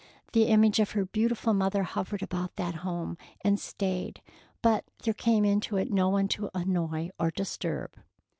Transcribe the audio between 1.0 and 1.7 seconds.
beautiful